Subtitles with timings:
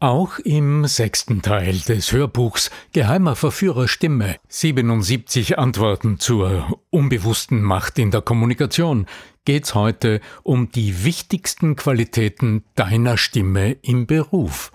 [0.00, 8.12] Auch im sechsten Teil des Hörbuchs Geheimer Verführer Stimme 77 Antworten zur unbewussten Macht in
[8.12, 9.06] der Kommunikation
[9.44, 14.70] geht's heute um die wichtigsten Qualitäten deiner Stimme im Beruf.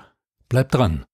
[0.49, 1.05] Bleib dran.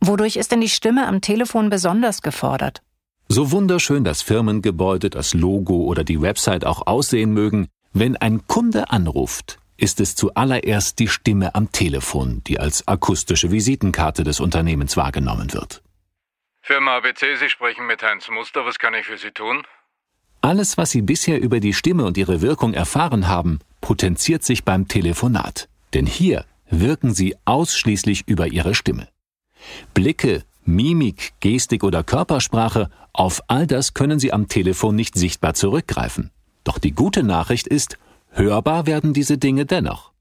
[0.00, 2.82] Wodurch ist denn die Stimme am Telefon besonders gefordert?
[3.28, 8.90] So wunderschön das Firmengebäude, das Logo oder die Website auch aussehen mögen, wenn ein Kunde
[8.90, 15.52] anruft, ist es zuallererst die Stimme am Telefon, die als akustische Visitenkarte des Unternehmens wahrgenommen
[15.52, 15.82] wird.
[16.60, 18.64] Firma ABC, Sie sprechen mit Heinz Muster.
[18.64, 19.64] Was kann ich für Sie tun?
[20.40, 24.86] Alles, was Sie bisher über die Stimme und ihre Wirkung erfahren haben, potenziert sich beim
[24.86, 25.68] Telefonat.
[25.94, 29.08] Denn hier wirken Sie ausschließlich über Ihre Stimme.
[29.94, 36.30] Blicke, Mimik, Gestik oder Körpersprache, auf all das können Sie am Telefon nicht sichtbar zurückgreifen.
[36.62, 37.98] Doch die gute Nachricht ist,
[38.32, 40.12] Hörbar werden diese Dinge dennoch.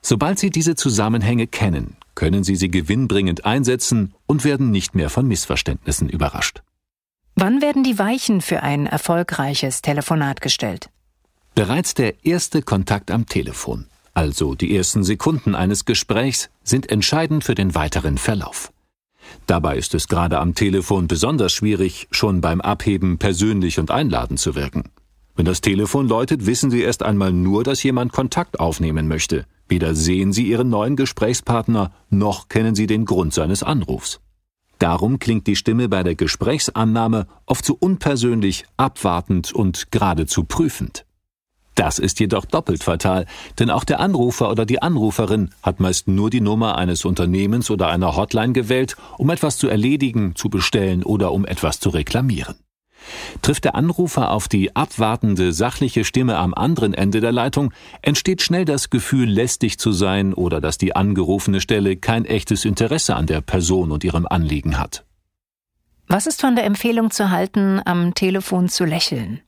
[0.00, 5.26] Sobald Sie diese Zusammenhänge kennen, können Sie sie gewinnbringend einsetzen und werden nicht mehr von
[5.26, 6.62] Missverständnissen überrascht.
[7.34, 10.90] Wann werden die Weichen für ein erfolgreiches Telefonat gestellt?
[11.54, 17.54] Bereits der erste Kontakt am Telefon, also die ersten Sekunden eines Gesprächs, sind entscheidend für
[17.54, 18.72] den weiteren Verlauf.
[19.46, 24.54] Dabei ist es gerade am Telefon besonders schwierig, schon beim Abheben persönlich und einladend zu
[24.54, 24.91] wirken.
[25.34, 29.46] Wenn das Telefon läutet, wissen Sie erst einmal nur, dass jemand Kontakt aufnehmen möchte.
[29.66, 34.20] Weder sehen Sie Ihren neuen Gesprächspartner, noch kennen Sie den Grund seines Anrufs.
[34.78, 41.06] Darum klingt die Stimme bei der Gesprächsannahme oft so unpersönlich, abwartend und geradezu prüfend.
[41.74, 43.24] Das ist jedoch doppelt fatal,
[43.58, 47.88] denn auch der Anrufer oder die Anruferin hat meist nur die Nummer eines Unternehmens oder
[47.88, 52.56] einer Hotline gewählt, um etwas zu erledigen, zu bestellen oder um etwas zu reklamieren.
[53.42, 57.72] Trifft der Anrufer auf die abwartende, sachliche Stimme am anderen Ende der Leitung,
[58.02, 63.16] entsteht schnell das Gefühl, lästig zu sein oder dass die angerufene Stelle kein echtes Interesse
[63.16, 65.04] an der Person und ihrem Anliegen hat.
[66.08, 69.40] Was ist von der Empfehlung zu halten, am Telefon zu lächeln?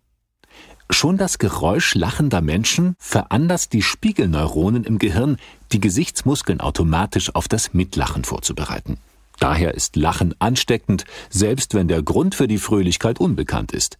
[0.90, 5.38] Schon das Geräusch lachender Menschen veranlasst die Spiegelneuronen im Gehirn,
[5.72, 8.98] die Gesichtsmuskeln automatisch auf das Mitlachen vorzubereiten.
[9.38, 13.98] Daher ist Lachen ansteckend, selbst wenn der Grund für die Fröhlichkeit unbekannt ist.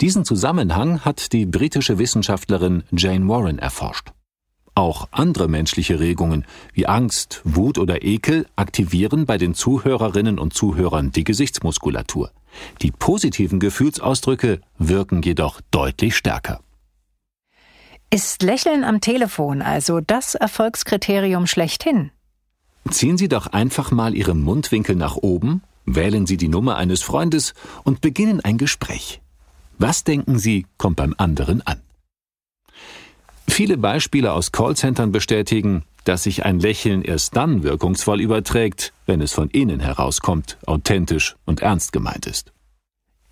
[0.00, 4.12] Diesen Zusammenhang hat die britische Wissenschaftlerin Jane Warren erforscht.
[4.74, 11.10] Auch andere menschliche Regungen wie Angst, Wut oder Ekel aktivieren bei den Zuhörerinnen und Zuhörern
[11.10, 12.30] die Gesichtsmuskulatur.
[12.80, 16.60] Die positiven Gefühlsausdrücke wirken jedoch deutlich stärker.
[18.12, 22.10] Ist Lächeln am Telefon also das Erfolgskriterium schlechthin?
[22.88, 27.54] Ziehen Sie doch einfach mal Ihre Mundwinkel nach oben, wählen Sie die Nummer eines Freundes
[27.84, 29.20] und beginnen ein Gespräch.
[29.78, 31.80] Was denken Sie, kommt beim anderen an?
[33.48, 39.32] Viele Beispiele aus Callcentern bestätigen, dass sich ein Lächeln erst dann wirkungsvoll überträgt, wenn es
[39.32, 42.52] von innen herauskommt, authentisch und ernst gemeint ist.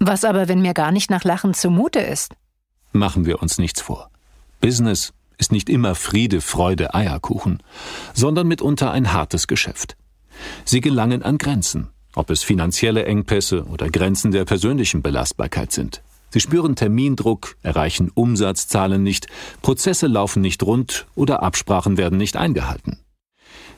[0.01, 2.35] Was aber, wenn mir gar nicht nach Lachen zumute ist?
[2.93, 4.11] Machen wir uns nichts vor.
[4.61, 7.63] Business ist nicht immer Friede, Freude, Eierkuchen,
[8.13, 9.97] sondern mitunter ein hartes Geschäft.
[10.65, 16.03] Sie gelangen an Grenzen, ob es finanzielle Engpässe oder Grenzen der persönlichen Belastbarkeit sind.
[16.31, 19.29] Sie spüren Termindruck, erreichen Umsatzzahlen nicht,
[19.63, 22.99] Prozesse laufen nicht rund oder Absprachen werden nicht eingehalten.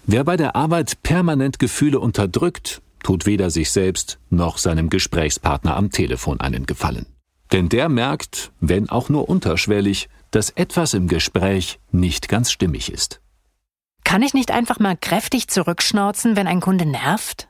[0.04, 5.90] Wer bei der Arbeit permanent Gefühle unterdrückt, tut weder sich selbst noch seinem Gesprächspartner am
[5.90, 7.06] Telefon einen Gefallen.
[7.52, 13.20] Denn der merkt, wenn auch nur unterschwellig, dass etwas im Gespräch nicht ganz stimmig ist.
[14.04, 17.48] Kann ich nicht einfach mal kräftig zurückschnauzen, wenn ein Kunde nervt?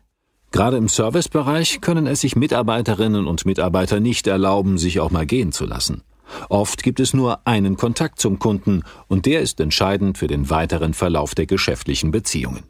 [0.52, 5.52] Gerade im Servicebereich können es sich Mitarbeiterinnen und Mitarbeiter nicht erlauben, sich auch mal gehen
[5.52, 6.02] zu lassen.
[6.48, 10.94] Oft gibt es nur einen Kontakt zum Kunden und der ist entscheidend für den weiteren
[10.94, 12.64] Verlauf der geschäftlichen Beziehungen.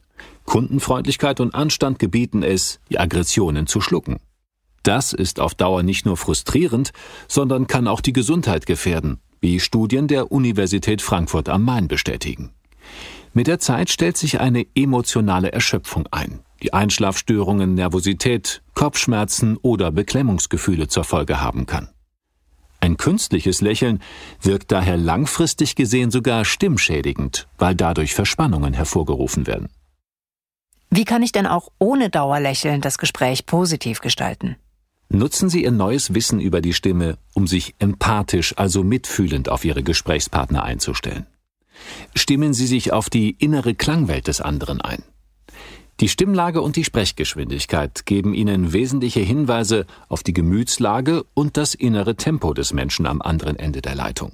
[0.44, 4.20] Kundenfreundlichkeit und Anstand gebieten es, die Aggressionen zu schlucken.
[4.82, 6.92] Das ist auf Dauer nicht nur frustrierend,
[7.28, 12.52] sondern kann auch die Gesundheit gefährden wie Studien der Universität Frankfurt am Main bestätigen.
[13.32, 20.88] Mit der Zeit stellt sich eine emotionale Erschöpfung ein, die Einschlafstörungen, Nervosität, Kopfschmerzen oder Beklemmungsgefühle
[20.88, 21.88] zur Folge haben kann.
[22.80, 24.00] Ein künstliches Lächeln
[24.40, 29.68] wirkt daher langfristig gesehen sogar stimmschädigend, weil dadurch Verspannungen hervorgerufen werden.
[30.88, 34.56] Wie kann ich denn auch ohne Dauerlächeln das Gespräch positiv gestalten?
[35.12, 39.82] Nutzen Sie Ihr neues Wissen über die Stimme, um sich empathisch, also mitfühlend auf Ihre
[39.82, 41.26] Gesprächspartner einzustellen.
[42.14, 45.02] Stimmen Sie sich auf die innere Klangwelt des anderen ein.
[45.98, 52.14] Die Stimmlage und die Sprechgeschwindigkeit geben Ihnen wesentliche Hinweise auf die Gemütslage und das innere
[52.14, 54.30] Tempo des Menschen am anderen Ende der Leitung.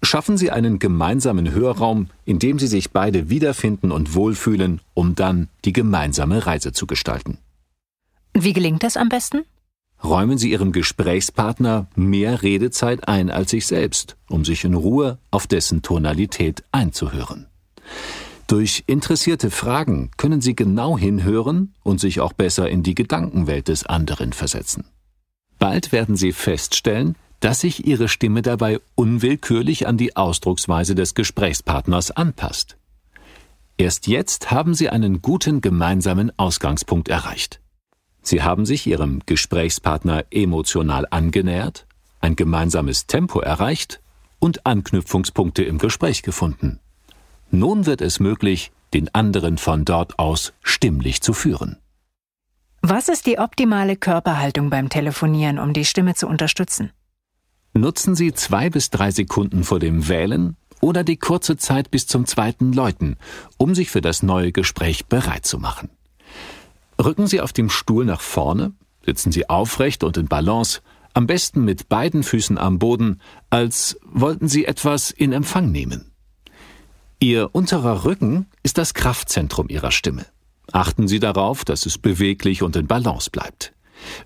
[0.00, 5.48] Schaffen Sie einen gemeinsamen Hörraum, in dem Sie sich beide wiederfinden und wohlfühlen, um dann
[5.64, 7.38] die gemeinsame Reise zu gestalten.
[8.32, 9.44] Wie gelingt das am besten?
[10.04, 15.46] Räumen Sie Ihrem Gesprächspartner mehr Redezeit ein als sich selbst, um sich in Ruhe auf
[15.46, 17.46] dessen Tonalität einzuhören.
[18.46, 23.86] Durch interessierte Fragen können Sie genau hinhören und sich auch besser in die Gedankenwelt des
[23.86, 24.84] anderen versetzen.
[25.58, 32.10] Bald werden Sie feststellen, dass sich Ihre Stimme dabei unwillkürlich an die Ausdrucksweise des Gesprächspartners
[32.10, 32.76] anpasst.
[33.78, 37.60] Erst jetzt haben Sie einen guten gemeinsamen Ausgangspunkt erreicht.
[38.24, 41.86] Sie haben sich Ihrem Gesprächspartner emotional angenähert,
[42.20, 44.00] ein gemeinsames Tempo erreicht
[44.38, 46.80] und Anknüpfungspunkte im Gespräch gefunden.
[47.50, 51.76] Nun wird es möglich, den anderen von dort aus stimmlich zu führen.
[52.80, 56.92] Was ist die optimale Körperhaltung beim Telefonieren, um die Stimme zu unterstützen?
[57.74, 62.24] Nutzen Sie zwei bis drei Sekunden vor dem Wählen oder die kurze Zeit bis zum
[62.26, 63.16] zweiten Läuten,
[63.58, 65.90] um sich für das neue Gespräch bereit zu machen.
[67.02, 68.72] Rücken Sie auf dem Stuhl nach vorne,
[69.04, 70.80] sitzen Sie aufrecht und in Balance,
[71.12, 73.20] am besten mit beiden Füßen am Boden,
[73.50, 76.10] als wollten Sie etwas in Empfang nehmen.
[77.20, 80.26] Ihr unterer Rücken ist das Kraftzentrum Ihrer Stimme.
[80.72, 83.72] Achten Sie darauf, dass es beweglich und in Balance bleibt.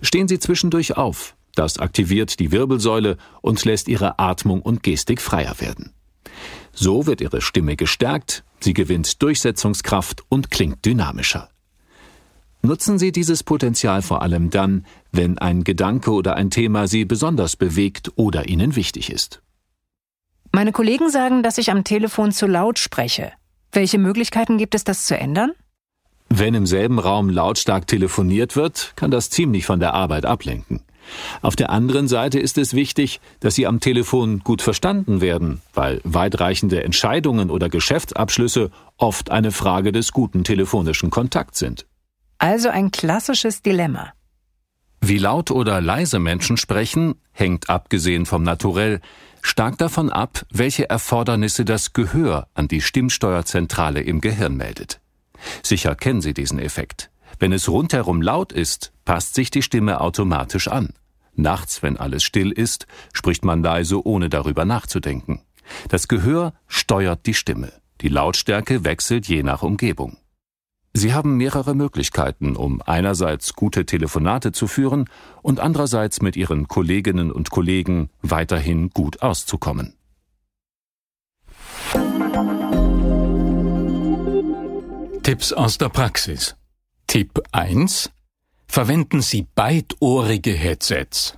[0.01, 5.59] Stehen Sie zwischendurch auf, das aktiviert die Wirbelsäule und lässt Ihre Atmung und Gestik freier
[5.59, 5.93] werden.
[6.73, 11.49] So wird Ihre Stimme gestärkt, sie gewinnt Durchsetzungskraft und klingt dynamischer.
[12.61, 17.55] Nutzen Sie dieses Potenzial vor allem dann, wenn ein Gedanke oder ein Thema Sie besonders
[17.55, 19.41] bewegt oder Ihnen wichtig ist.
[20.51, 23.31] Meine Kollegen sagen, dass ich am Telefon zu laut spreche.
[23.71, 25.51] Welche Möglichkeiten gibt es, das zu ändern?
[26.29, 30.81] Wenn im selben Raum lautstark telefoniert wird, kann das ziemlich von der Arbeit ablenken.
[31.41, 36.01] Auf der anderen Seite ist es wichtig, dass Sie am Telefon gut verstanden werden, weil
[36.03, 41.85] weitreichende Entscheidungen oder Geschäftsabschlüsse oft eine Frage des guten telefonischen Kontakts sind.
[42.39, 44.13] Also ein klassisches Dilemma.
[45.01, 49.01] Wie laut oder leise Menschen sprechen, hängt abgesehen vom Naturell
[49.41, 55.01] stark davon ab, welche Erfordernisse das Gehör an die Stimmsteuerzentrale im Gehirn meldet.
[55.63, 57.11] Sicher kennen Sie diesen Effekt.
[57.39, 60.93] Wenn es rundherum laut ist, passt sich die Stimme automatisch an.
[61.35, 65.41] Nachts, wenn alles still ist, spricht man leise, ohne darüber nachzudenken.
[65.89, 67.71] Das Gehör steuert die Stimme.
[68.01, 70.17] Die Lautstärke wechselt je nach Umgebung.
[70.99, 75.09] Sie haben mehrere Möglichkeiten, um einerseits gute Telefonate zu führen
[75.41, 79.93] und andererseits mit Ihren Kolleginnen und Kollegen weiterhin gut auszukommen.
[85.23, 86.57] Tipps aus der Praxis.
[87.07, 88.11] Tipp 1.
[88.67, 91.37] Verwenden Sie beidohrige Headsets.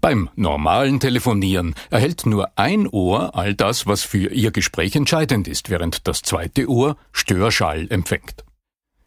[0.00, 5.70] Beim normalen Telefonieren erhält nur ein Ohr all das, was für Ihr Gespräch entscheidend ist,
[5.70, 8.44] während das zweite Ohr Störschall empfängt.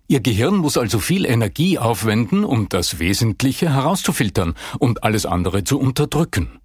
[0.08, 5.80] Ihr Gehirn muss also viel Energie aufwenden, um das Wesentliche herauszufiltern und alles andere zu
[5.80, 6.60] unterdrücken.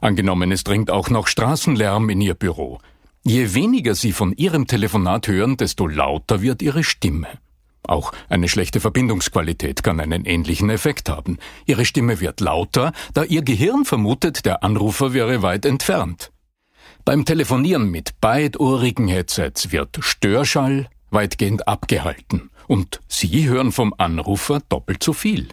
[0.00, 2.78] Angenommen, es dringt auch noch Straßenlärm in Ihr Büro.
[3.22, 7.28] Je weniger Sie von Ihrem Telefonat hören, desto lauter wird Ihre Stimme.
[7.82, 11.38] Auch eine schlechte Verbindungsqualität kann einen ähnlichen Effekt haben.
[11.66, 16.30] Ihre Stimme wird lauter, da Ihr Gehirn vermutet, der Anrufer wäre weit entfernt.
[17.04, 25.02] Beim Telefonieren mit beidohrigen Headsets wird Störschall, weitgehend abgehalten und Sie hören vom Anrufer doppelt
[25.02, 25.48] so viel.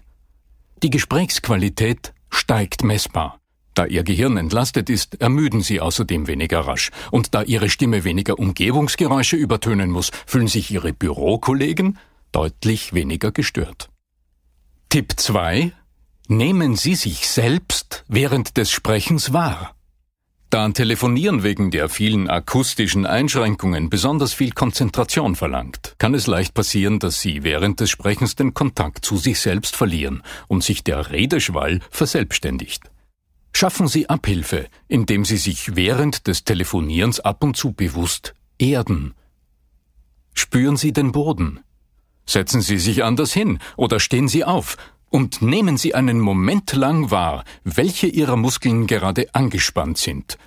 [0.83, 3.39] Die Gesprächsqualität steigt messbar.
[3.74, 6.91] Da Ihr Gehirn entlastet ist, ermüden Sie außerdem weniger rasch.
[7.12, 11.97] Und da Ihre Stimme weniger Umgebungsgeräusche übertönen muss, fühlen sich Ihre Bürokollegen
[12.31, 13.89] deutlich weniger gestört.
[14.89, 15.74] Tipp 2.
[16.27, 19.75] Nehmen Sie sich selbst während des Sprechens wahr.
[20.55, 27.00] Da Telefonieren wegen der vielen akustischen Einschränkungen besonders viel Konzentration verlangt, kann es leicht passieren,
[27.00, 31.81] dass Sie während des Sprechens den Kontakt zu sich selbst verlieren und sich der Redeschwall
[31.91, 32.83] verselbstständigt.
[33.51, 39.13] Schaffen Sie Abhilfe, indem Sie sich während des Telefonierens ab und zu bewusst erden.
[40.35, 41.59] Spüren Sie den Boden.
[42.25, 44.77] Setzen Sie sich anders hin oder stehen Sie auf
[45.15, 50.38] und nehmen Sie einen Moment lang wahr, welche Ihrer Muskeln gerade angespannt sind,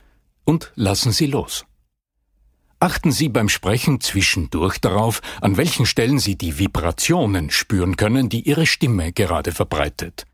[0.44, 1.64] und lassen Sie los.
[2.78, 8.42] Achten Sie beim Sprechen zwischendurch darauf, an welchen Stellen Sie die Vibrationen spüren können, die
[8.42, 10.26] Ihre Stimme gerade verbreitet.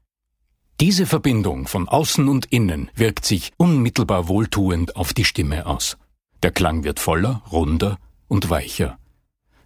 [0.81, 5.97] Diese Verbindung von außen und innen wirkt sich unmittelbar wohltuend auf die Stimme aus.
[6.43, 8.99] Der Klang wird voller, runder und weicher.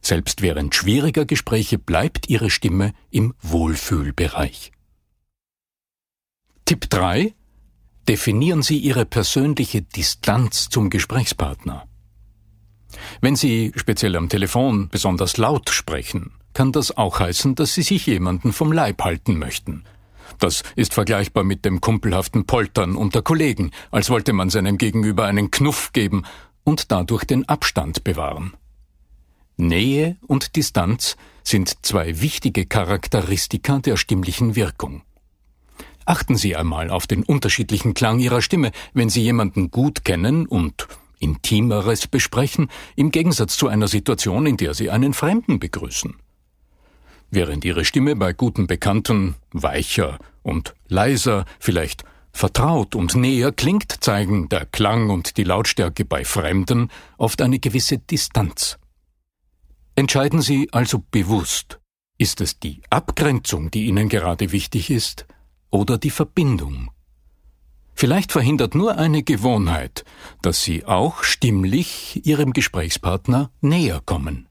[0.00, 4.72] Selbst während schwieriger Gespräche bleibt Ihre Stimme im Wohlfühlbereich.
[6.64, 7.34] Tipp 3.
[8.06, 11.86] definieren Sie Ihre persönliche Distanz zum Gesprächspartner.
[13.20, 18.06] Wenn Sie speziell am Telefon besonders laut sprechen, kann das auch heißen, dass Sie sich
[18.06, 19.84] jemanden vom Leib halten möchten.
[20.38, 25.50] Das ist vergleichbar mit dem kumpelhaften Poltern unter Kollegen, als wollte man seinem Gegenüber einen
[25.50, 26.24] Knuff geben
[26.64, 28.52] und dadurch den Abstand bewahren.
[29.58, 35.02] Nähe und Distanz sind zwei wichtige Charakteristika der stimmlichen Wirkung.
[36.04, 40.86] Achten Sie einmal auf den unterschiedlichen Klang Ihrer Stimme, wenn Sie jemanden gut kennen und
[41.18, 46.14] Intimeres besprechen, im Gegensatz zu einer Situation, in der Sie einen Fremden begrüßen.
[47.30, 54.48] Während Ihre Stimme bei guten Bekannten weicher und leiser, vielleicht vertraut und näher klingt, zeigen
[54.48, 58.78] der Klang und die Lautstärke bei Fremden oft eine gewisse Distanz.
[59.98, 61.80] Entscheiden Sie also bewusst,
[62.18, 65.26] ist es die Abgrenzung, die Ihnen gerade wichtig ist,
[65.70, 66.92] oder die Verbindung?
[67.94, 70.04] Vielleicht verhindert nur eine Gewohnheit,
[70.40, 74.48] dass Sie auch stimmlich Ihrem Gesprächspartner näher kommen.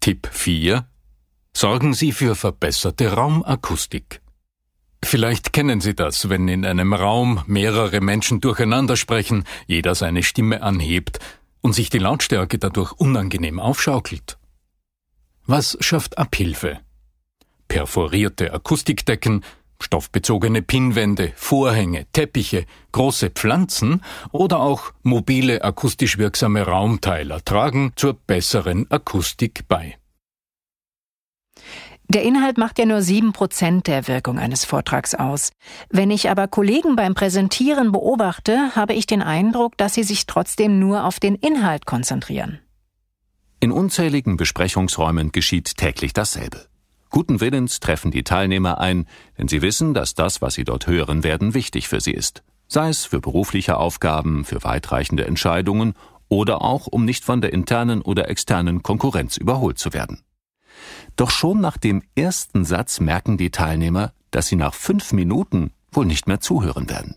[0.00, 0.88] Tipp 4
[1.56, 4.20] Sorgen Sie für verbesserte Raumakustik.
[5.04, 10.60] Vielleicht kennen Sie das, wenn in einem Raum mehrere Menschen durcheinander sprechen, jeder seine Stimme
[10.60, 11.20] anhebt
[11.60, 14.38] und sich die Lautstärke dadurch unangenehm aufschaukelt.
[15.46, 16.80] Was schafft Abhilfe?
[17.68, 19.44] Perforierte Akustikdecken,
[19.80, 28.90] stoffbezogene Pinnwände, Vorhänge, Teppiche, große Pflanzen oder auch mobile akustisch wirksame Raumteiler tragen zur besseren
[28.90, 29.96] Akustik bei.
[32.10, 35.50] Der Inhalt macht ja nur sieben Prozent der Wirkung eines Vortrags aus.
[35.90, 40.78] Wenn ich aber Kollegen beim Präsentieren beobachte, habe ich den Eindruck, dass sie sich trotzdem
[40.78, 42.60] nur auf den Inhalt konzentrieren.
[43.60, 46.66] In unzähligen Besprechungsräumen geschieht täglich dasselbe.
[47.10, 51.24] Guten Willens treffen die Teilnehmer ein, denn sie wissen, dass das, was sie dort hören
[51.24, 52.42] werden, wichtig für sie ist.
[52.68, 55.92] Sei es für berufliche Aufgaben, für weitreichende Entscheidungen
[56.28, 60.22] oder auch, um nicht von der internen oder externen Konkurrenz überholt zu werden.
[61.16, 66.06] Doch schon nach dem ersten Satz merken die Teilnehmer, dass sie nach fünf Minuten wohl
[66.06, 67.16] nicht mehr zuhören werden.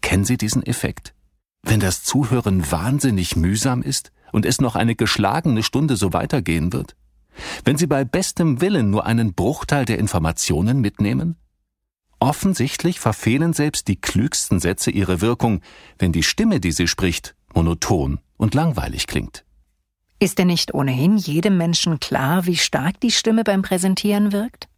[0.00, 1.14] Kennen Sie diesen Effekt?
[1.62, 6.94] Wenn das Zuhören wahnsinnig mühsam ist und es noch eine geschlagene Stunde so weitergehen wird?
[7.64, 11.36] Wenn Sie bei bestem Willen nur einen Bruchteil der Informationen mitnehmen?
[12.20, 15.60] Offensichtlich verfehlen selbst die klügsten Sätze ihre Wirkung,
[15.98, 19.43] wenn die Stimme, die sie spricht, monoton und langweilig klingt.
[20.18, 24.68] Ist denn nicht ohnehin jedem Menschen klar, wie stark die Stimme beim Präsentieren wirkt?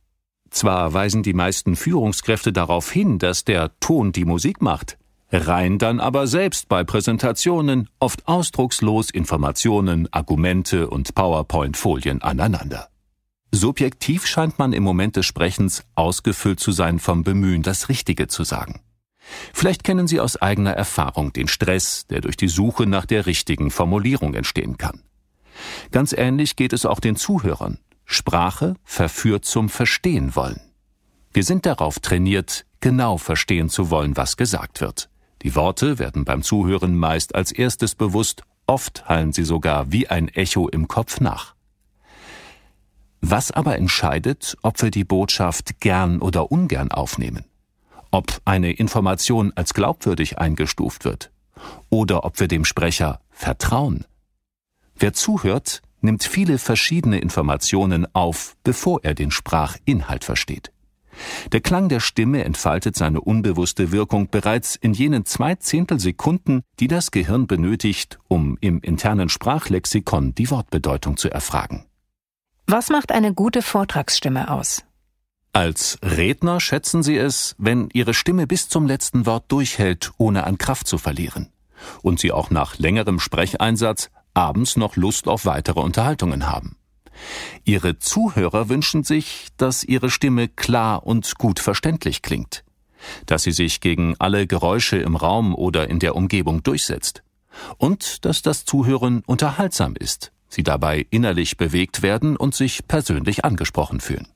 [0.50, 4.96] Zwar weisen die meisten Führungskräfte darauf hin, dass der Ton die Musik macht,
[5.30, 12.88] rein dann aber selbst bei Präsentationen oft ausdruckslos Informationen, Argumente und PowerPoint-Folien aneinander.
[13.52, 18.44] Subjektiv scheint man im Moment des Sprechens ausgefüllt zu sein vom Bemühen, das Richtige zu
[18.44, 18.80] sagen.
[19.52, 23.70] Vielleicht kennen Sie aus eigener Erfahrung den Stress, der durch die Suche nach der richtigen
[23.70, 25.02] Formulierung entstehen kann.
[25.90, 27.78] Ganz ähnlich geht es auch den Zuhörern.
[28.04, 30.60] Sprache verführt zum Verstehen wollen.
[31.32, 35.10] Wir sind darauf trainiert, genau verstehen zu wollen, was gesagt wird.
[35.42, 40.28] Die Worte werden beim Zuhören meist als erstes bewusst, oft hallen sie sogar wie ein
[40.28, 41.54] Echo im Kopf nach.
[43.20, 47.44] Was aber entscheidet, ob wir die Botschaft gern oder ungern aufnehmen?
[48.10, 51.32] Ob eine Information als glaubwürdig eingestuft wird?
[51.90, 54.04] Oder ob wir dem Sprecher vertrauen?
[54.98, 60.72] Wer zuhört, nimmt viele verschiedene Informationen auf, bevor er den Sprachinhalt versteht.
[61.52, 67.10] Der Klang der Stimme entfaltet seine unbewusste Wirkung bereits in jenen zwei Zehntelsekunden, die das
[67.10, 71.86] Gehirn benötigt, um im internen Sprachlexikon die Wortbedeutung zu erfragen.
[72.66, 74.84] Was macht eine gute Vortragsstimme aus?
[75.52, 80.58] Als Redner schätzen Sie es, wenn Ihre Stimme bis zum letzten Wort durchhält, ohne an
[80.58, 81.50] Kraft zu verlieren.
[82.02, 86.76] Und Sie auch nach längerem Sprecheinsatz abends noch Lust auf weitere Unterhaltungen haben.
[87.64, 92.62] Ihre Zuhörer wünschen sich, dass ihre Stimme klar und gut verständlich klingt,
[93.24, 97.22] dass sie sich gegen alle Geräusche im Raum oder in der Umgebung durchsetzt
[97.78, 104.00] und dass das Zuhören unterhaltsam ist, sie dabei innerlich bewegt werden und sich persönlich angesprochen
[104.00, 104.28] fühlen.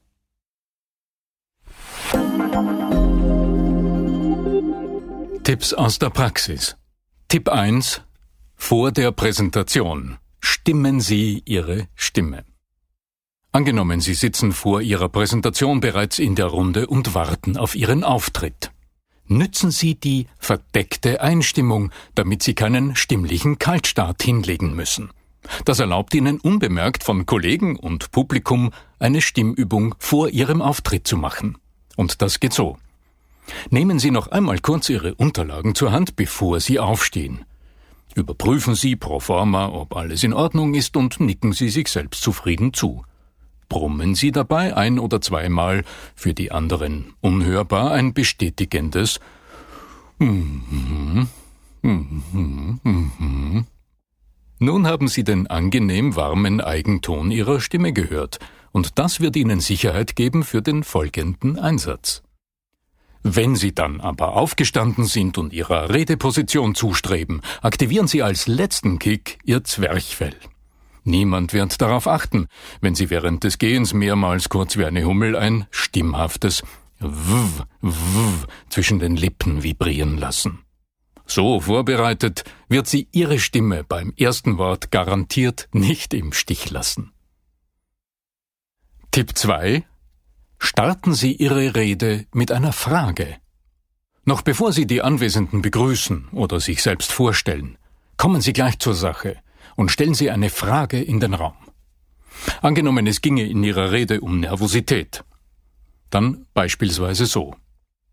[5.45, 6.77] Tipps aus der Praxis.
[7.29, 8.03] Tipp 1
[8.61, 12.45] vor der Präsentation stimmen Sie Ihre Stimme.
[13.51, 18.71] Angenommen, Sie sitzen vor Ihrer Präsentation bereits in der Runde und warten auf Ihren Auftritt.
[19.27, 25.11] Nützen Sie die verdeckte Einstimmung, damit Sie keinen stimmlichen Kaltstart hinlegen müssen.
[25.65, 31.59] Das erlaubt Ihnen unbemerkt von Kollegen und Publikum eine Stimmübung vor Ihrem Auftritt zu machen.
[31.97, 32.77] Und das geht so.
[33.71, 37.47] Nehmen Sie noch einmal kurz Ihre Unterlagen zur Hand, bevor Sie aufstehen.
[38.15, 42.73] Überprüfen Sie pro forma, ob alles in Ordnung ist und nicken Sie sich selbst zufrieden
[42.73, 43.05] zu.
[43.69, 49.21] Brummen Sie dabei ein oder zweimal, für die anderen unhörbar ein bestätigendes
[50.21, 51.29] Mhm.
[51.83, 52.81] Mhm.
[52.85, 53.67] Mhm.
[54.59, 58.39] Nun haben Sie den angenehm warmen Eigenton Ihrer Stimme gehört,
[58.71, 62.23] und das wird Ihnen Sicherheit geben für den folgenden Einsatz.
[63.23, 69.39] Wenn Sie dann aber aufgestanden sind und Ihrer Redeposition zustreben, aktivieren Sie als letzten Kick
[69.45, 70.37] Ihr Zwerchfell.
[71.05, 72.47] Niemand wird darauf achten,
[72.81, 76.63] wenn Sie während des Gehens mehrmals kurz wie eine Hummel ein stimmhaftes
[76.99, 80.61] Ww, Ww zwischen den Lippen vibrieren lassen.
[81.31, 87.13] So vorbereitet wird sie Ihre Stimme beim ersten Wort garantiert nicht im Stich lassen.
[89.13, 89.85] Tipp 2
[90.61, 93.37] starten Sie Ihre Rede mit einer Frage.
[94.25, 97.79] Noch bevor Sie die Anwesenden begrüßen oder sich selbst vorstellen,
[98.17, 99.39] kommen Sie gleich zur Sache
[99.75, 101.57] und stellen Sie eine Frage in den Raum.
[102.63, 105.25] Angenommen, es ginge in Ihrer Rede um Nervosität.
[106.11, 107.57] Dann beispielsweise so.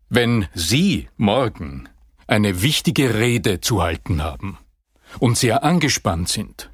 [0.08, 1.88] Wenn Sie morgen
[2.26, 4.58] eine wichtige Rede zu halten haben
[5.18, 6.70] und sehr angespannt sind,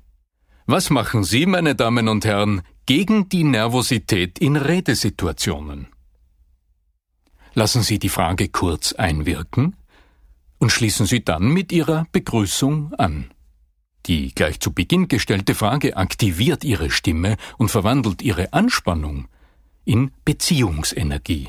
[0.67, 5.89] was machen Sie, meine Damen und Herren, gegen die Nervosität in Redesituationen.
[7.55, 9.77] Lassen Sie die Frage kurz einwirken
[10.59, 13.31] und schließen Sie dann mit Ihrer Begrüßung an.
[14.07, 19.29] Die gleich zu Beginn gestellte Frage aktiviert Ihre Stimme und verwandelt Ihre Anspannung
[19.85, 21.49] in Beziehungsenergie.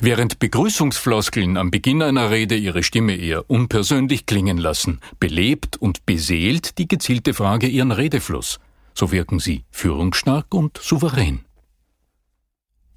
[0.00, 6.76] Während Begrüßungsfloskeln am Beginn einer Rede ihre Stimme eher unpersönlich klingen lassen, belebt und beseelt
[6.78, 8.60] die gezielte Frage ihren Redefluss
[8.94, 11.44] so wirken sie führungsstark und souverän.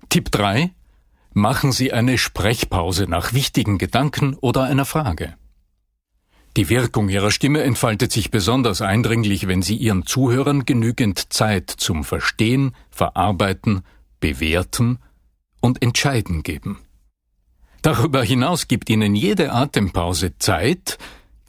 [0.09, 0.71] Tipp 3.
[1.33, 5.35] Machen Sie eine Sprechpause nach wichtigen Gedanken oder einer Frage.
[6.55, 12.03] Die Wirkung Ihrer Stimme entfaltet sich besonders eindringlich, wenn Sie Ihren Zuhörern genügend Zeit zum
[12.03, 13.81] Verstehen, Verarbeiten,
[14.19, 14.99] Bewerten
[15.61, 16.79] und Entscheiden geben.
[17.81, 20.99] Darüber hinaus gibt Ihnen jede Atempause Zeit,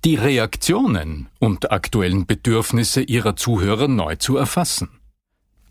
[0.05, 5.01] die Reaktionen und aktuellen Bedürfnisse ihrer Zuhörer neu zu erfassen.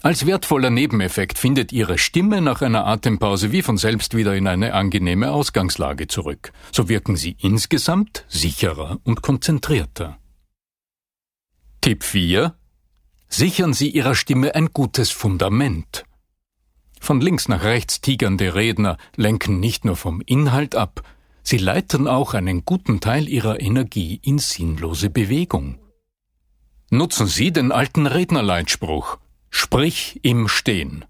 [0.02, 4.74] Als wertvoller Nebeneffekt findet Ihre Stimme nach einer Atempause wie von selbst wieder in eine
[4.74, 6.52] angenehme Ausgangslage zurück.
[6.74, 10.17] So wirken Sie insgesamt sicherer und konzentrierter.
[11.80, 12.56] Tipp 4.
[13.30, 16.06] Sichern Sie Ihrer Stimme ein gutes Fundament.
[17.00, 21.04] Von links nach rechts tigernde Redner lenken nicht nur vom Inhalt ab,
[21.43, 25.77] Sie leiten auch einen guten Teil ihrer Energie in sinnlose Bewegung.
[26.89, 29.17] Nutzen Sie den alten Rednerleitspruch
[29.56, 31.06] Sprich im Stehen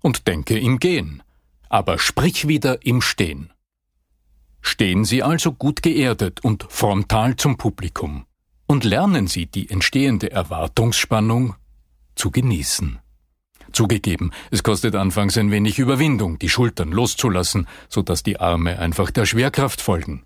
[0.00, 1.22] und denke im Gehen,
[1.68, 3.52] aber sprich wieder im Stehen.
[4.60, 8.26] Stehen Sie also gut geerdet und frontal zum Publikum
[8.66, 11.54] und lernen Sie die entstehende Erwartungsspannung
[12.16, 12.98] zu genießen.
[13.74, 19.10] Zugegeben, es kostet anfangs ein wenig Überwindung, die Schultern loszulassen, so dass die Arme einfach
[19.10, 20.22] der Schwerkraft folgen.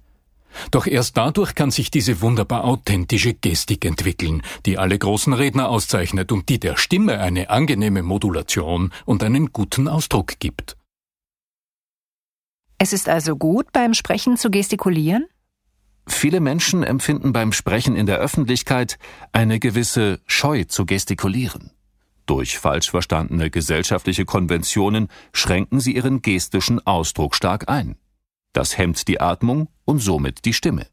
[0.70, 6.30] Doch erst dadurch kann sich diese wunderbar authentische Gestik entwickeln, die alle großen Redner auszeichnet
[6.30, 10.76] und die der Stimme eine angenehme Modulation und einen guten Ausdruck gibt.
[12.78, 15.26] Es ist also gut, beim Sprechen zu gestikulieren?
[16.06, 18.98] Viele Menschen empfinden beim Sprechen in der Öffentlichkeit
[19.32, 21.72] eine gewisse Scheu zu gestikulieren.
[22.28, 27.96] Durch falsch verstandene gesellschaftliche Konventionen schränken sie ihren gestischen Ausdruck stark ein.
[28.52, 30.86] Das hemmt die Atmung und somit die Stimme.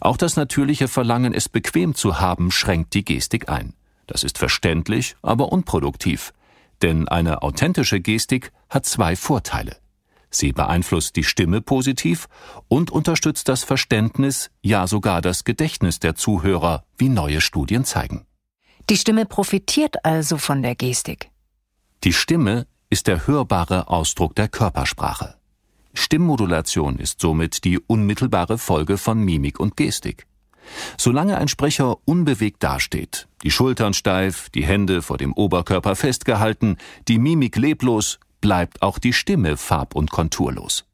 [0.00, 3.74] Auch das natürliche Verlangen, es bequem zu haben, schränkt die Gestik ein.
[4.06, 6.32] Das ist verständlich, aber unproduktiv.
[6.80, 9.78] Denn eine authentische Gestik hat zwei Vorteile.
[10.30, 12.28] Sie beeinflusst die Stimme positiv
[12.68, 18.26] und unterstützt das Verständnis, ja sogar das Gedächtnis der Zuhörer, wie neue Studien zeigen.
[18.90, 21.30] Die Stimme profitiert also von der Gestik.
[22.04, 25.36] Die Stimme ist der hörbare Ausdruck der Körpersprache.
[25.94, 30.26] Stimmmodulation ist somit die unmittelbare Folge von Mimik und Gestik.
[30.96, 36.76] Solange ein Sprecher unbewegt dasteht, die Schultern steif, die Hände vor dem Oberkörper festgehalten,
[37.08, 40.84] die Mimik leblos, bleibt auch die Stimme farb- und konturlos.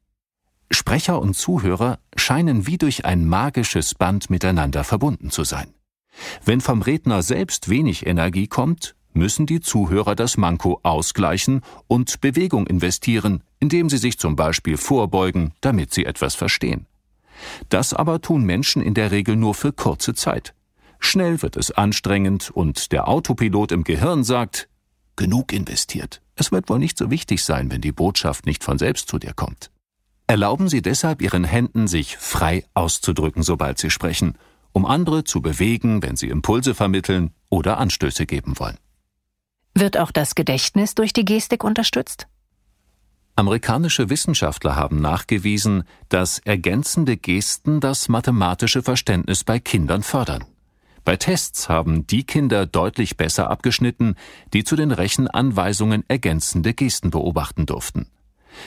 [0.71, 5.73] Sprecher und Zuhörer scheinen wie durch ein magisches Band miteinander verbunden zu sein.
[6.45, 12.67] Wenn vom Redner selbst wenig Energie kommt, müssen die Zuhörer das Manko ausgleichen und Bewegung
[12.67, 16.87] investieren, indem sie sich zum Beispiel vorbeugen, damit sie etwas verstehen.
[17.69, 20.55] Das aber tun Menschen in der Regel nur für kurze Zeit.
[20.99, 24.69] Schnell wird es anstrengend und der Autopilot im Gehirn sagt,
[25.17, 26.21] genug investiert.
[26.35, 29.33] Es wird wohl nicht so wichtig sein, wenn die Botschaft nicht von selbst zu dir
[29.33, 29.71] kommt.
[30.27, 34.37] Erlauben Sie deshalb Ihren Händen, sich frei auszudrücken, sobald Sie sprechen,
[34.73, 38.79] um andere zu bewegen, wenn Sie Impulse vermitteln oder Anstöße geben wollen.
[39.75, 42.27] Wird auch das Gedächtnis durch die Gestik unterstützt?
[43.37, 50.45] Amerikanische Wissenschaftler haben nachgewiesen, dass ergänzende Gesten das mathematische Verständnis bei Kindern fördern.
[51.05, 54.17] Bei Tests haben die Kinder deutlich besser abgeschnitten,
[54.53, 58.09] die zu den Rechenanweisungen ergänzende Gesten beobachten durften.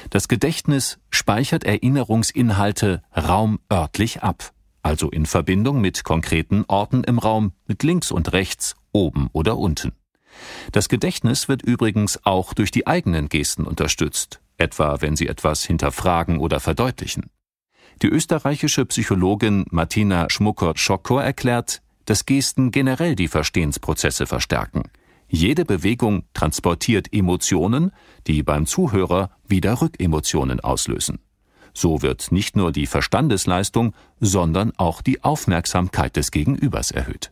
[0.09, 7.83] Das Gedächtnis speichert Erinnerungsinhalte raumörtlich ab, also in Verbindung mit konkreten Orten im Raum, mit
[7.83, 9.93] links und rechts, oben oder unten.
[10.71, 16.39] Das Gedächtnis wird übrigens auch durch die eigenen Gesten unterstützt, etwa wenn sie etwas hinterfragen
[16.39, 17.29] oder verdeutlichen.
[18.01, 24.83] Die österreichische Psychologin Martina Schmucker-Schokor erklärt, dass Gesten generell die Verstehensprozesse verstärken.
[25.27, 27.91] Jede Bewegung transportiert Emotionen,
[28.27, 31.19] die beim Zuhörer wieder Rückemotionen auslösen.
[31.73, 37.31] So wird nicht nur die Verstandesleistung, sondern auch die Aufmerksamkeit des Gegenübers erhöht.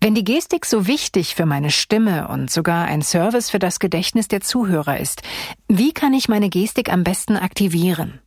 [0.00, 4.26] Wenn die Gestik so wichtig für meine Stimme und sogar ein Service für das Gedächtnis
[4.26, 5.22] der Zuhörer ist,
[5.68, 8.18] wie kann ich meine Gestik am besten aktivieren?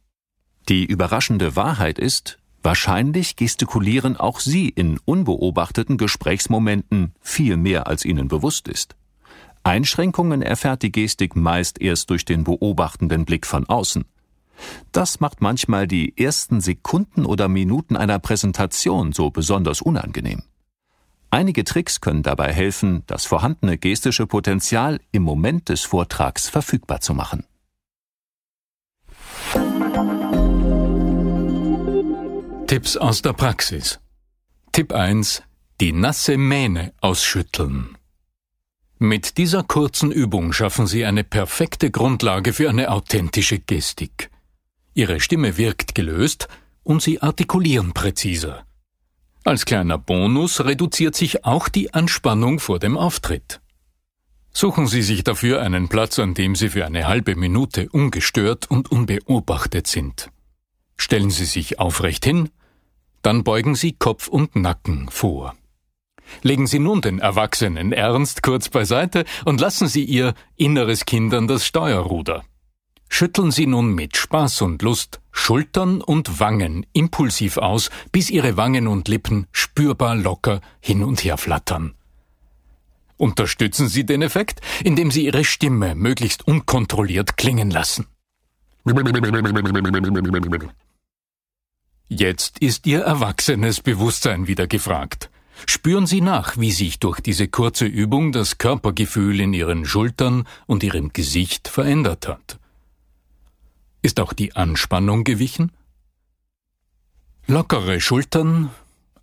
[0.69, 8.29] Die überraschende Wahrheit ist, wahrscheinlich gestikulieren auch Sie in unbeobachteten Gesprächsmomenten viel mehr, als Ihnen
[8.29, 8.95] bewusst ist.
[9.65, 14.05] Einschränkungen erfährt die Gestik meist erst durch den beobachtenden Blick von außen.
[14.91, 20.43] Das macht manchmal die ersten Sekunden oder Minuten einer Präsentation so besonders unangenehm.
[21.29, 27.13] Einige Tricks können dabei helfen, das vorhandene gestische Potenzial im Moment des Vortrags verfügbar zu
[27.13, 27.43] machen.
[32.67, 33.99] Tipps aus der Praxis.
[34.71, 35.43] Tipp 1.
[35.81, 37.97] Die nasse Mähne ausschütteln.
[38.97, 44.29] Mit dieser kurzen Übung schaffen Sie eine perfekte Grundlage für eine authentische Gestik.
[44.95, 46.47] Ihre Stimme wirkt gelöst
[46.83, 48.65] und Sie artikulieren präziser.
[49.43, 53.59] Als kleiner Bonus reduziert sich auch die Anspannung vor dem Auftritt.
[54.53, 58.89] Suchen Sie sich dafür einen Platz, an dem Sie für eine halbe Minute ungestört und
[58.89, 60.31] unbeobachtet sind.
[60.95, 62.49] Stellen Sie sich aufrecht hin,
[63.21, 65.55] dann beugen Sie Kopf und Nacken vor.
[66.41, 71.49] Legen Sie nun den Erwachsenen Ernst kurz beiseite und lassen Sie Ihr inneres Kind an
[71.49, 72.45] das Steuerruder.
[73.09, 78.87] Schütteln Sie nun mit Spaß und Lust Schultern und Wangen impulsiv aus, bis Ihre Wangen
[78.87, 81.93] und Lippen spürbar locker hin und her flattern.
[83.17, 88.07] Unterstützen Sie den Effekt, indem Sie Ihre Stimme möglichst unkontrolliert klingen lassen.
[92.07, 95.29] Jetzt ist Ihr erwachsenes Bewusstsein wieder gefragt.
[95.65, 100.83] Spüren Sie nach, wie sich durch diese kurze Übung das Körpergefühl in Ihren Schultern und
[100.83, 102.59] Ihrem Gesicht verändert hat.
[104.05, 105.71] Ist auch die Anspannung gewichen?
[107.47, 108.69] Lockere Schultern,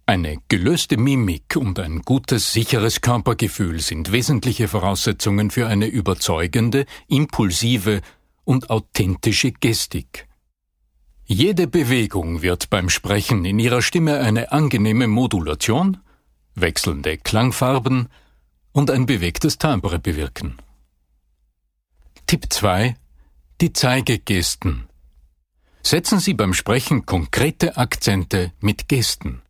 [0.06, 8.00] eine gelöste Mimik und ein gutes, sicheres Körpergefühl sind wesentliche Voraussetzungen für eine überzeugende, impulsive
[8.42, 10.26] und authentische Gestik.
[11.26, 15.98] Jede Bewegung wird beim Sprechen in ihrer Stimme eine angenehme Modulation,
[16.56, 18.08] wechselnde Klangfarben
[18.72, 20.56] und ein bewegtes Timbre bewirken.
[22.26, 22.96] Tipp 2
[23.62, 24.88] die Zeigegesten.
[25.82, 29.40] Setzen Sie beim Sprechen konkrete Akzente mit Gesten.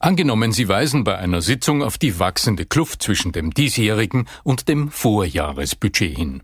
[0.00, 4.90] Angenommen, Sie weisen bei einer Sitzung auf die wachsende Kluft zwischen dem diesjährigen und dem
[4.90, 6.42] Vorjahresbudget hin.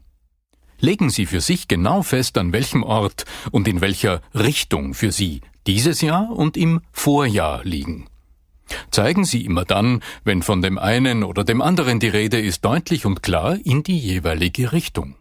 [0.78, 5.40] Legen Sie für sich genau fest, an welchem Ort und in welcher Richtung für Sie
[5.66, 8.06] dieses Jahr und im Vorjahr liegen.
[8.92, 13.04] Zeigen Sie immer dann, wenn von dem einen oder dem anderen die Rede ist, deutlich
[13.04, 15.16] und klar in die jeweilige Richtung.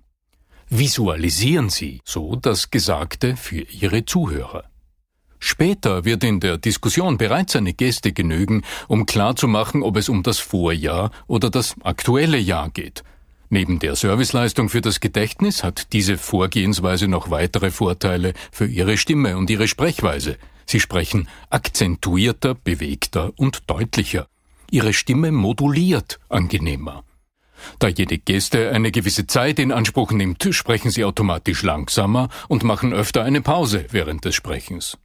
[0.76, 4.64] Visualisieren Sie so das Gesagte für Ihre Zuhörer.
[5.38, 10.40] Später wird in der Diskussion bereits eine Geste genügen, um klarzumachen, ob es um das
[10.40, 13.04] Vorjahr oder das aktuelle Jahr geht.
[13.50, 19.38] Neben der Serviceleistung für das Gedächtnis hat diese Vorgehensweise noch weitere Vorteile für Ihre Stimme
[19.38, 20.38] und Ihre Sprechweise.
[20.66, 24.26] Sie sprechen akzentuierter, bewegter und deutlicher.
[24.72, 27.04] Ihre Stimme moduliert angenehmer.
[27.80, 32.94] Da jede Geste eine gewisse Zeit in Anspruch nimmt, sprechen Sie automatisch langsamer und machen
[32.94, 34.98] öfter eine Pause während des Sprechens.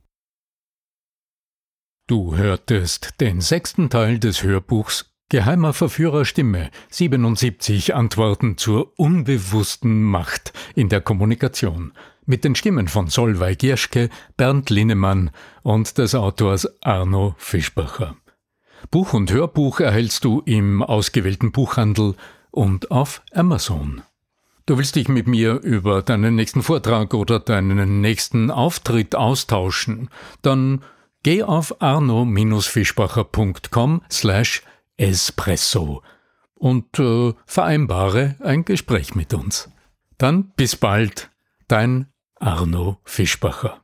[2.07, 10.55] Du hörtest den sechsten Teil des Hörbuchs Geheimer Verführer Stimme 77 Antworten zur unbewussten Macht
[10.75, 11.93] in der Kommunikation
[12.25, 15.31] mit den Stimmen von Solveig Gierschke, Bernd Linnemann
[15.63, 18.17] und des Autors Arno Fischbacher.
[18.91, 22.15] Buch und Hörbuch erhältst du im ausgewählten Buchhandel
[22.51, 24.03] und auf Amazon.
[24.67, 30.11] Du willst dich mit mir über deinen nächsten Vortrag oder deinen nächsten Auftritt austauschen?
[30.43, 30.85] Dann
[31.23, 34.63] geh auf arno-fischbacher.com slash
[34.99, 36.03] espresso
[36.55, 39.71] und äh, vereinbare ein Gespräch mit uns.
[40.19, 41.31] Dann bis bald,
[41.67, 43.81] dein Arno Fischbacher.